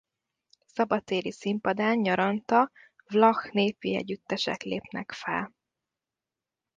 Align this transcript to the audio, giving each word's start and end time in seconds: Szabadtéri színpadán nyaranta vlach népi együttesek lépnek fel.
Szabadtéri 0.65 1.31
színpadán 1.31 1.97
nyaranta 1.97 2.71
vlach 3.07 3.51
népi 3.53 3.95
együttesek 3.95 4.61
lépnek 4.61 5.11
fel. 5.11 5.53